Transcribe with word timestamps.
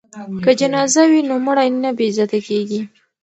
که 0.43 0.51
جنازه 0.59 1.01
وي 1.09 1.21
نو 1.29 1.35
مړی 1.45 1.69
نه 1.83 1.89
بې 1.97 2.05
عزته 2.11 2.39
کیږي. 2.47 2.81